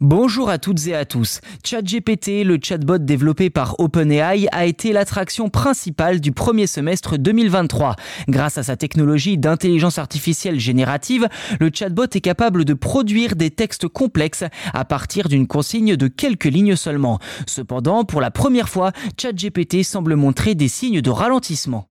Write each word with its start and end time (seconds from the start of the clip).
Bonjour 0.00 0.48
à 0.48 0.58
toutes 0.58 0.86
et 0.86 0.94
à 0.94 1.04
tous. 1.04 1.40
ChatGPT, 1.64 2.44
le 2.44 2.60
chatbot 2.62 2.98
développé 2.98 3.50
par 3.50 3.80
OpenAI, 3.80 4.46
a 4.52 4.64
été 4.64 4.92
l'attraction 4.92 5.48
principale 5.48 6.20
du 6.20 6.30
premier 6.30 6.68
semestre 6.68 7.18
2023. 7.18 7.96
Grâce 8.28 8.58
à 8.58 8.62
sa 8.62 8.76
technologie 8.76 9.38
d'intelligence 9.38 9.98
artificielle 9.98 10.60
générative, 10.60 11.26
le 11.58 11.72
chatbot 11.74 12.04
est 12.04 12.20
capable 12.20 12.64
de 12.64 12.74
produire 12.74 13.34
des 13.34 13.50
textes 13.50 13.88
complexes 13.88 14.44
à 14.72 14.84
partir 14.84 15.28
d'une 15.28 15.48
consigne 15.48 15.96
de 15.96 16.06
quelques 16.06 16.44
lignes 16.44 16.76
seulement. 16.76 17.18
Cependant, 17.48 18.04
pour 18.04 18.20
la 18.20 18.30
première 18.30 18.68
fois, 18.68 18.92
ChatGPT 19.20 19.82
semble 19.82 20.14
montrer 20.14 20.54
des 20.54 20.68
signes 20.68 21.00
de 21.00 21.10
ralentissement. 21.10 21.87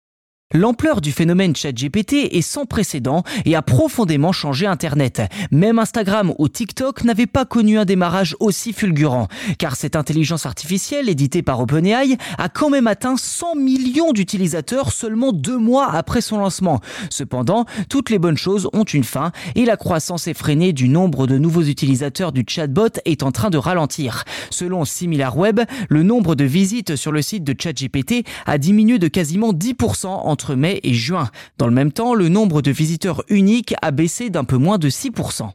L'ampleur 0.53 1.01
du 1.01 1.11
phénomène 1.11 1.53
ChatGPT 1.53 2.33
est 2.33 2.41
sans 2.41 2.65
précédent 2.65 3.23
et 3.43 3.57
a 3.57 3.61
profondément 3.61 4.31
changé 4.31 4.65
Internet. 4.65 5.21
Même 5.51 5.77
Instagram 5.77 6.33
ou 6.37 6.47
TikTok 6.47 7.03
n'avaient 7.03 7.25
pas 7.25 7.43
connu 7.43 7.77
un 7.77 7.83
démarrage 7.83 8.33
aussi 8.39 8.71
fulgurant, 8.71 9.27
car 9.59 9.75
cette 9.75 9.97
intelligence 9.97 10.45
artificielle 10.45 11.09
éditée 11.09 11.41
par 11.41 11.59
OpenAI 11.59 12.15
a 12.37 12.47
quand 12.47 12.69
même 12.69 12.87
atteint 12.87 13.17
100 13.17 13.55
millions 13.55 14.13
d'utilisateurs 14.13 14.93
seulement 14.93 15.33
deux 15.33 15.57
mois 15.57 15.91
après 15.91 16.21
son 16.21 16.37
lancement. 16.37 16.79
Cependant, 17.09 17.65
toutes 17.89 18.09
les 18.09 18.17
bonnes 18.17 18.37
choses 18.37 18.69
ont 18.71 18.85
une 18.85 19.03
fin 19.03 19.33
et 19.55 19.65
la 19.65 19.75
croissance 19.75 20.29
effrénée 20.29 20.71
du 20.71 20.87
nombre 20.87 21.27
de 21.27 21.37
nouveaux 21.37 21.63
utilisateurs 21.63 22.31
du 22.31 22.45
chatbot 22.47 23.01
est 23.03 23.21
en 23.21 23.33
train 23.33 23.49
de 23.49 23.57
ralentir. 23.57 24.23
Selon 24.49 24.85
SimilarWeb, 24.85 25.59
le 25.89 26.03
nombre 26.03 26.35
de 26.35 26.45
visites 26.45 26.95
sur 26.95 27.11
le 27.11 27.21
site 27.21 27.43
de 27.43 27.53
ChatGPT 27.61 28.25
a 28.45 28.57
diminué 28.57 28.97
de 28.97 29.09
quasiment 29.09 29.51
10% 29.51 30.07
en 30.07 30.36
entre 30.37 30.53
mai 30.53 30.79
et 30.83 30.93
juin. 30.93 31.31
Dans 31.57 31.65
le 31.65 31.73
même 31.73 31.91
temps, 31.91 32.13
le 32.13 32.29
nombre 32.29 32.61
de 32.61 32.69
visiteurs 32.69 33.23
uniques 33.27 33.73
a 33.81 33.89
baissé 33.89 34.29
d'un 34.29 34.43
peu 34.43 34.57
moins 34.57 34.77
de 34.77 34.87
6%. 34.87 35.49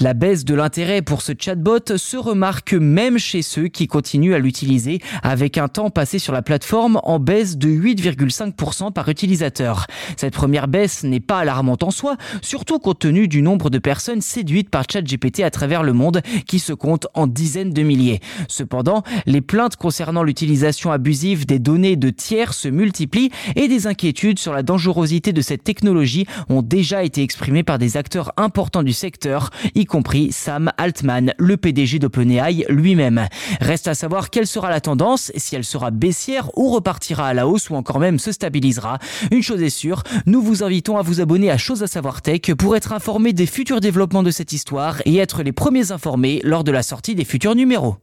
La 0.00 0.14
baisse 0.14 0.44
de 0.44 0.54
l'intérêt 0.54 1.02
pour 1.02 1.22
ce 1.22 1.32
chatbot 1.36 1.96
se 1.96 2.16
remarque 2.16 2.72
même 2.72 3.18
chez 3.18 3.42
ceux 3.42 3.66
qui 3.66 3.88
continuent 3.88 4.34
à 4.34 4.38
l'utiliser 4.38 5.00
avec 5.24 5.58
un 5.58 5.66
temps 5.66 5.90
passé 5.90 6.20
sur 6.20 6.32
la 6.32 6.40
plateforme 6.40 7.00
en 7.02 7.18
baisse 7.18 7.58
de 7.58 7.68
8,5% 7.68 8.92
par 8.92 9.08
utilisateur. 9.08 9.86
Cette 10.16 10.34
première 10.34 10.68
baisse 10.68 11.02
n'est 11.02 11.18
pas 11.18 11.40
alarmante 11.40 11.82
en 11.82 11.90
soi, 11.90 12.16
surtout 12.42 12.78
compte 12.78 13.00
tenu 13.00 13.26
du 13.26 13.42
nombre 13.42 13.70
de 13.70 13.78
personnes 13.78 14.20
séduites 14.20 14.70
par 14.70 14.84
ChatGPT 14.88 15.40
à 15.40 15.50
travers 15.50 15.82
le 15.82 15.92
monde 15.92 16.22
qui 16.46 16.60
se 16.60 16.72
compte 16.72 17.08
en 17.14 17.26
dizaines 17.26 17.72
de 17.72 17.82
milliers. 17.82 18.20
Cependant, 18.46 19.02
les 19.26 19.40
plaintes 19.40 19.74
concernant 19.74 20.22
l'utilisation 20.22 20.92
abusive 20.92 21.44
des 21.44 21.58
données 21.58 21.96
de 21.96 22.10
tiers 22.10 22.54
se 22.54 22.68
multiplient 22.68 23.32
et 23.56 23.66
des 23.66 23.88
inquiétudes 23.88 24.38
sur 24.38 24.52
la 24.52 24.62
dangerosité 24.62 25.32
de 25.32 25.42
cette 25.42 25.64
technologie 25.64 26.26
ont 26.48 26.62
déjà 26.62 27.02
été 27.02 27.22
exprimées 27.22 27.64
par 27.64 27.78
des 27.78 27.96
acteurs 27.96 28.32
importants 28.36 28.84
du 28.84 28.92
secteur, 28.92 29.50
compris 29.88 30.30
Sam 30.30 30.70
Altman, 30.76 31.34
le 31.38 31.56
PDG 31.56 31.98
d'OpenAI 31.98 32.64
lui-même. 32.68 33.26
Reste 33.60 33.88
à 33.88 33.94
savoir 33.94 34.30
quelle 34.30 34.46
sera 34.46 34.70
la 34.70 34.80
tendance, 34.80 35.32
si 35.36 35.56
elle 35.56 35.64
sera 35.64 35.90
baissière 35.90 36.56
ou 36.56 36.70
repartira 36.70 37.26
à 37.26 37.34
la 37.34 37.48
hausse 37.48 37.70
ou 37.70 37.74
encore 37.74 37.98
même 37.98 38.20
se 38.20 38.30
stabilisera. 38.30 38.98
Une 39.32 39.42
chose 39.42 39.62
est 39.62 39.70
sûre, 39.70 40.04
nous 40.26 40.42
vous 40.42 40.62
invitons 40.62 40.96
à 40.96 41.02
vous 41.02 41.20
abonner 41.20 41.50
à 41.50 41.58
Chose 41.58 41.82
à 41.82 41.88
savoir 41.88 42.22
tech 42.22 42.54
pour 42.56 42.76
être 42.76 42.92
informé 42.92 43.32
des 43.32 43.46
futurs 43.46 43.80
développements 43.80 44.22
de 44.22 44.30
cette 44.30 44.52
histoire 44.52 45.02
et 45.04 45.16
être 45.16 45.42
les 45.42 45.52
premiers 45.52 45.90
informés 45.90 46.40
lors 46.44 46.62
de 46.62 46.70
la 46.70 46.82
sortie 46.82 47.14
des 47.14 47.24
futurs 47.24 47.54
numéros. 47.54 47.96